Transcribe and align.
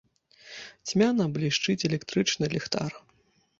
Цьмяна 0.91 1.27
блішчыць 1.37 1.85
электрычны 1.91 2.45
ліхтар. 2.57 2.91